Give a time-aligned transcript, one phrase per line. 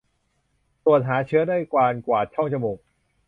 [0.83, 2.79] ตรวจหาเชื้อด้วยการกวาดช่องจมูก